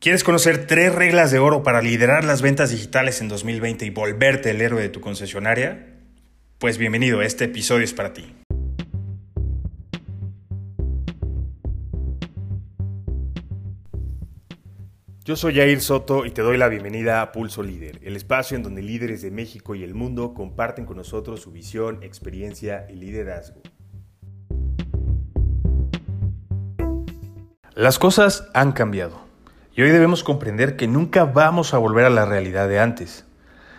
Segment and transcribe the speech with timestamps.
[0.00, 4.48] ¿Quieres conocer tres reglas de oro para liderar las ventas digitales en 2020 y volverte
[4.48, 5.88] el héroe de tu concesionaria?
[6.56, 8.34] Pues bienvenido, este episodio es para ti.
[15.26, 18.62] Yo soy Jair Soto y te doy la bienvenida a Pulso Líder, el espacio en
[18.62, 23.60] donde líderes de México y el mundo comparten con nosotros su visión, experiencia y liderazgo.
[27.74, 29.29] Las cosas han cambiado
[29.80, 33.24] y hoy debemos comprender que nunca vamos a volver a la realidad de antes,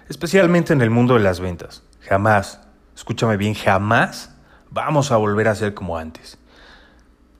[0.09, 1.83] especialmente en el mundo de las ventas.
[1.99, 2.59] Jamás,
[2.95, 4.35] escúchame bien, jamás
[4.71, 6.39] vamos a volver a ser como antes.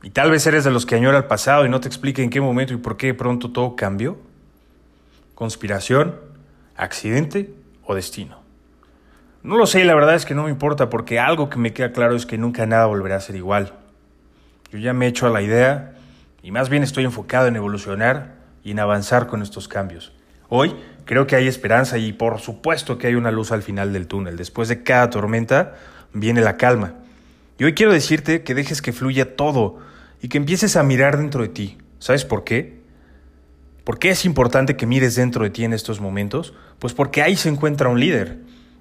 [0.03, 2.29] Y tal vez eres de los que añora el pasado y no te explique en
[2.29, 4.19] qué momento y por qué pronto todo cambió.
[5.33, 6.19] ¿Conspiración?
[6.77, 7.55] ¿Accidente?
[7.83, 8.41] ¿O destino?
[9.41, 11.73] No lo sé y la verdad es que no me importa porque algo que me
[11.73, 13.73] queda claro es que nunca nada volverá a ser igual.
[14.71, 15.95] Yo ya me he hecho a la idea
[16.43, 20.13] y más bien estoy enfocado en evolucionar y en avanzar con estos cambios.
[20.49, 20.75] Hoy
[21.05, 24.37] creo que hay esperanza y por supuesto que hay una luz al final del túnel.
[24.37, 25.75] Después de cada tormenta
[26.13, 26.95] viene la calma.
[27.57, 29.79] Y hoy quiero decirte que dejes que fluya todo
[30.21, 31.77] y que empieces a mirar dentro de ti.
[31.99, 32.81] ¿Sabes por qué?
[33.83, 36.53] ¿Por qué es importante que mires dentro de ti en estos momentos?
[36.79, 38.39] Pues porque ahí se encuentra un líder.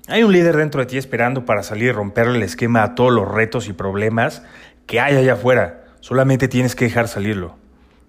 [0.09, 3.13] Hay un líder dentro de ti esperando para salir y romperle el esquema a todos
[3.13, 4.43] los retos y problemas
[4.87, 5.85] que hay allá afuera.
[6.01, 7.60] Solamente tienes que dejar salirlo.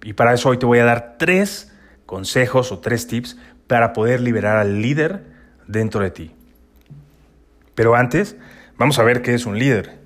[0.03, 1.71] Y para eso hoy te voy a dar tres
[2.05, 5.23] consejos o tres tips para poder liberar al líder
[5.67, 6.31] dentro de ti.
[7.75, 8.35] Pero antes,
[8.77, 9.99] vamos a ver qué es un líder.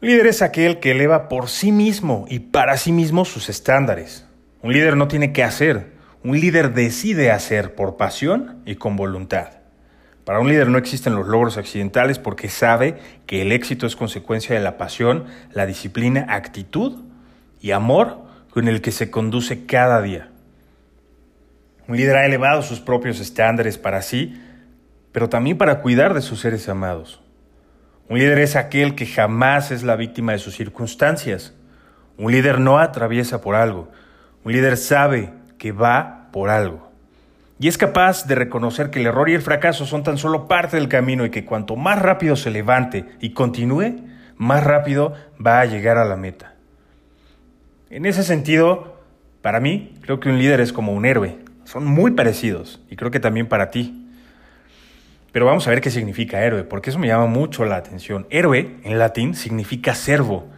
[0.00, 4.26] Un líder es aquel que eleva por sí mismo y para sí mismo sus estándares.
[4.62, 9.48] Un líder no tiene que hacer, un líder decide hacer por pasión y con voluntad.
[10.24, 14.56] Para un líder no existen los logros accidentales porque sabe que el éxito es consecuencia
[14.56, 17.04] de la pasión, la disciplina, actitud
[17.60, 18.25] y amor
[18.56, 20.30] con el que se conduce cada día.
[21.88, 24.42] Un líder ha elevado sus propios estándares para sí,
[25.12, 27.20] pero también para cuidar de sus seres amados.
[28.08, 31.52] Un líder es aquel que jamás es la víctima de sus circunstancias.
[32.16, 33.90] Un líder no atraviesa por algo.
[34.42, 36.90] Un líder sabe que va por algo.
[37.58, 40.78] Y es capaz de reconocer que el error y el fracaso son tan solo parte
[40.78, 43.96] del camino y que cuanto más rápido se levante y continúe,
[44.38, 45.12] más rápido
[45.46, 46.55] va a llegar a la meta.
[47.88, 49.00] En ese sentido,
[49.42, 51.38] para mí, creo que un líder es como un héroe.
[51.64, 54.08] Son muy parecidos y creo que también para ti.
[55.30, 58.26] Pero vamos a ver qué significa héroe, porque eso me llama mucho la atención.
[58.30, 60.48] Héroe, en latín, significa servo,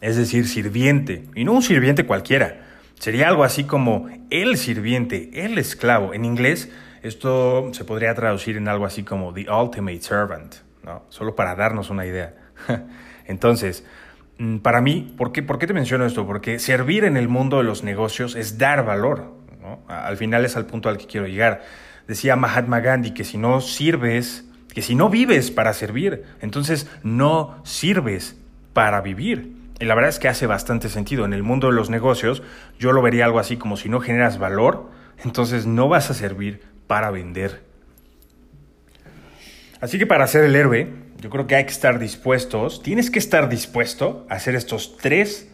[0.00, 2.60] es decir, sirviente, y no un sirviente cualquiera.
[3.00, 6.14] Sería algo así como el sirviente, el esclavo.
[6.14, 6.70] En inglés,
[7.02, 11.04] esto se podría traducir en algo así como the ultimate servant, ¿no?
[11.08, 12.34] Solo para darnos una idea.
[13.26, 13.84] Entonces,
[14.62, 16.26] para mí, ¿por qué, ¿por qué te menciono esto?
[16.26, 19.34] Porque servir en el mundo de los negocios es dar valor.
[19.88, 21.62] Al final es al punto al que quiero llegar.
[22.06, 27.60] Decía Mahatma Gandhi que si no sirves, que si no vives para servir, entonces no
[27.64, 28.36] sirves
[28.72, 29.56] para vivir.
[29.80, 31.24] Y la verdad es que hace bastante sentido.
[31.24, 32.42] En el mundo de los negocios
[32.78, 34.90] yo lo vería algo así como si no generas valor,
[35.24, 37.62] entonces no vas a servir para vender.
[39.80, 43.18] Así que para ser el héroe, yo creo que hay que estar dispuestos, tienes que
[43.18, 45.50] estar dispuesto a hacer estos tres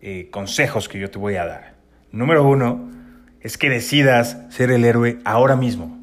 [0.00, 1.74] eh, consejos que yo te voy a dar.
[2.12, 2.90] Número uno
[3.40, 5.98] es que decidas ser el héroe ahora mismo.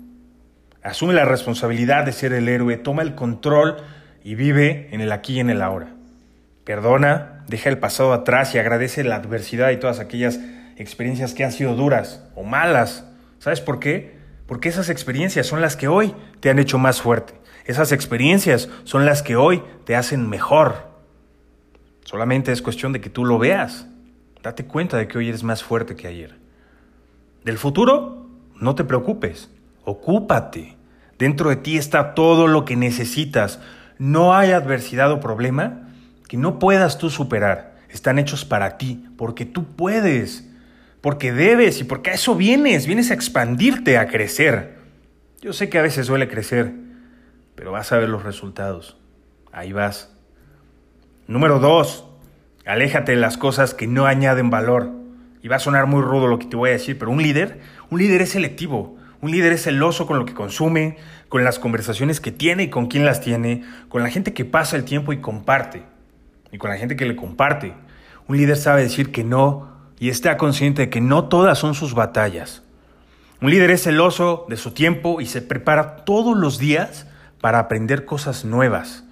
[0.84, 3.78] Asume la responsabilidad de ser el héroe, toma el control
[4.24, 5.90] y vive en el aquí y en el ahora.
[6.64, 10.40] Perdona, deja el pasado atrás y agradece la adversidad y todas aquellas
[10.78, 13.06] experiencias que han sido duras o malas.
[13.40, 14.18] ¿Sabes por qué?
[14.48, 17.37] Porque esas experiencias son las que hoy te han hecho más fuerte.
[17.68, 20.88] Esas experiencias son las que hoy te hacen mejor.
[22.06, 23.88] Solamente es cuestión de que tú lo veas.
[24.42, 26.38] Date cuenta de que hoy eres más fuerte que ayer.
[27.44, 29.50] Del futuro, no te preocupes.
[29.84, 30.78] Ocúpate.
[31.20, 33.60] Dentro de ti está todo lo que necesitas.
[33.98, 35.90] No hay adversidad o problema
[36.30, 37.76] que no puedas tú superar.
[37.90, 40.48] Están hechos para ti, porque tú puedes,
[41.02, 42.88] porque debes y porque a eso vienes.
[42.88, 44.78] Vienes a expandirte, a crecer.
[45.42, 46.87] Yo sé que a veces duele crecer,
[47.58, 48.96] pero vas a ver los resultados.
[49.52, 50.16] Ahí vas.
[51.28, 52.06] Número dos,
[52.68, 54.92] aléjate de las cosas que no añaden valor.
[55.42, 57.60] Y va a sonar muy rudo lo que te voy a decir, pero un líder,
[57.90, 58.96] un líder es selectivo.
[59.22, 60.98] Un líder es celoso con lo que consume,
[61.30, 64.76] con las conversaciones que tiene y con quién las tiene, con la gente que pasa
[64.76, 65.82] el tiempo y comparte,
[66.52, 67.74] y con la gente que le comparte.
[68.28, 71.96] Un líder sabe decir que no y está consciente de que no todas son sus
[71.96, 72.62] batallas.
[73.42, 77.08] Un líder es celoso de su tiempo y se prepara todos los días
[77.48, 79.06] para aprender cosas nuevas.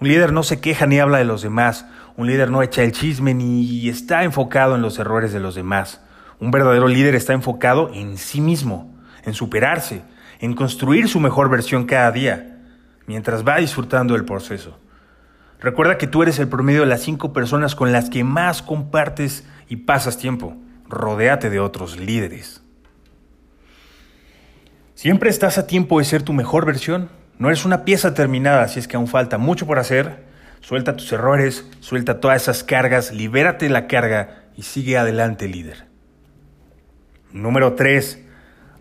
[0.00, 1.86] Un líder no se queja ni habla de los demás.
[2.16, 6.00] Un líder no echa el chisme ni está enfocado en los errores de los demás.
[6.40, 10.02] Un verdadero líder está enfocado en sí mismo, en superarse,
[10.40, 12.58] en construir su mejor versión cada día,
[13.06, 14.76] mientras va disfrutando del proceso.
[15.60, 19.46] Recuerda que tú eres el promedio de las cinco personas con las que más compartes
[19.68, 20.56] y pasas tiempo.
[20.88, 22.64] Rodéate de otros líderes.
[24.96, 27.19] Siempre estás a tiempo de ser tu mejor versión.
[27.40, 30.24] No eres una pieza terminada, así es que aún falta mucho por hacer.
[30.60, 35.86] Suelta tus errores, suelta todas esas cargas, libérate de la carga y sigue adelante, líder.
[37.32, 38.22] Número 3.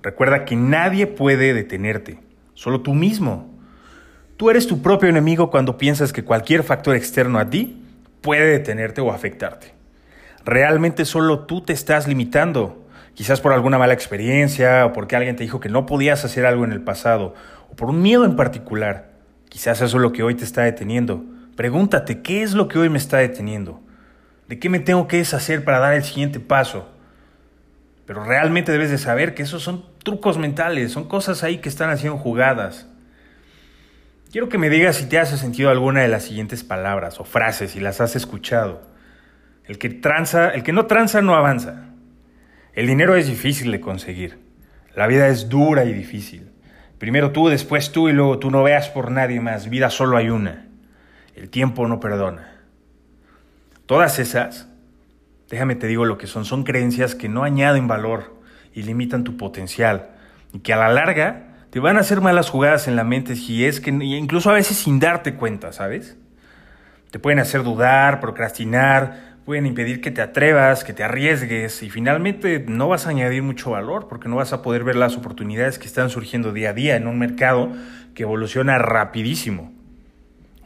[0.04, 2.20] Recuerda que nadie puede detenerte,
[2.54, 3.58] solo tú mismo.
[4.36, 7.82] Tú eres tu propio enemigo cuando piensas que cualquier factor externo a ti
[8.20, 9.74] puede detenerte o afectarte.
[10.44, 15.44] Realmente solo tú te estás limitando, quizás por alguna mala experiencia o porque alguien te
[15.44, 17.36] dijo que no podías hacer algo en el pasado
[17.70, 19.12] o por un miedo en particular.
[19.50, 21.24] Quizás eso es lo que hoy te está deteniendo.
[21.56, 23.82] Pregúntate, ¿qué es lo que hoy me está deteniendo?
[24.48, 26.90] ¿De qué me tengo que deshacer para dar el siguiente paso?
[28.06, 31.90] Pero realmente debes de saber que esos son trucos mentales, son cosas ahí que están
[31.90, 32.88] haciendo jugadas.
[34.32, 37.72] Quiero que me digas si te hace sentido alguna de las siguientes palabras o frases,
[37.72, 38.82] si las has escuchado.
[39.66, 41.90] El que tranza, el que no tranza no avanza.
[42.74, 44.40] El dinero es difícil de conseguir.
[44.96, 46.50] La vida es dura y difícil.
[47.00, 49.70] Primero tú, después tú y luego tú no veas por nadie más.
[49.70, 50.68] Vida solo hay una.
[51.34, 52.52] El tiempo no perdona.
[53.86, 54.68] Todas esas,
[55.50, 58.40] déjame te digo lo que son, son creencias que no añaden valor
[58.74, 60.10] y limitan tu potencial
[60.54, 63.66] y que a la larga te van a hacer malas jugadas en la mente si
[63.66, 66.18] es que incluso a veces sin darte cuenta, ¿sabes?
[67.12, 72.64] Te pueden hacer dudar, procrastinar, pueden impedir que te atrevas, que te arriesgues y finalmente
[72.68, 75.88] no vas a añadir mucho valor porque no vas a poder ver las oportunidades que
[75.88, 77.72] están surgiendo día a día en un mercado
[78.14, 79.74] que evoluciona rapidísimo.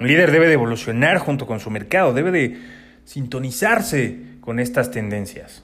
[0.01, 2.59] Un líder debe de evolucionar junto con su mercado, debe de
[3.05, 5.63] sintonizarse con estas tendencias.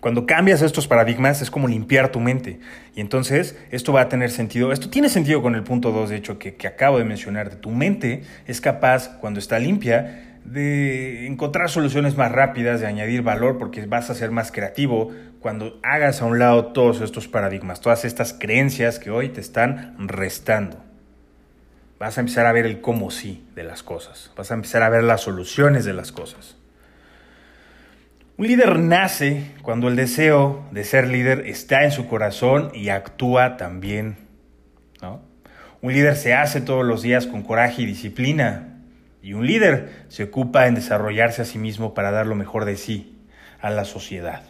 [0.00, 2.60] Cuando cambias estos paradigmas es como limpiar tu mente.
[2.94, 4.70] Y entonces esto va a tener sentido.
[4.70, 7.54] Esto tiene sentido con el punto 2, de hecho, que, que acabo de mencionar.
[7.54, 13.58] Tu mente es capaz, cuando está limpia, de encontrar soluciones más rápidas, de añadir valor,
[13.58, 18.04] porque vas a ser más creativo cuando hagas a un lado todos estos paradigmas, todas
[18.04, 20.82] estas creencias que hoy te están restando.
[21.98, 24.32] Vas a empezar a ver el cómo sí de las cosas.
[24.36, 26.56] Vas a empezar a ver las soluciones de las cosas.
[28.36, 33.56] Un líder nace cuando el deseo de ser líder está en su corazón y actúa
[33.56, 34.16] también.
[35.80, 38.73] Un líder se hace todos los días con coraje y disciplina.
[39.24, 42.76] Y un líder se ocupa en desarrollarse a sí mismo para dar lo mejor de
[42.76, 43.16] sí
[43.58, 44.42] a la sociedad.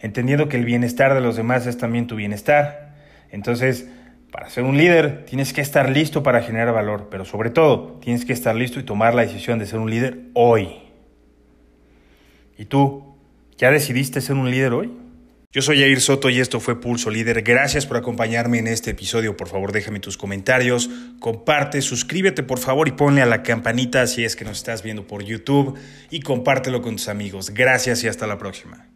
[0.00, 2.96] Entendiendo que el bienestar de los demás es también tu bienestar.
[3.30, 3.88] Entonces,
[4.32, 8.24] para ser un líder tienes que estar listo para generar valor, pero sobre todo tienes
[8.24, 10.80] que estar listo y tomar la decisión de ser un líder hoy.
[12.58, 13.14] ¿Y tú?
[13.56, 14.98] ¿Ya decidiste ser un líder hoy?
[15.50, 17.40] Yo soy Jair Soto y esto fue Pulso Líder.
[17.40, 19.34] Gracias por acompañarme en este episodio.
[19.34, 20.90] Por favor, déjame tus comentarios,
[21.20, 25.06] comparte, suscríbete por favor y ponle a la campanita si es que nos estás viendo
[25.06, 25.78] por YouTube
[26.10, 27.48] y compártelo con tus amigos.
[27.54, 28.88] Gracias y hasta la próxima.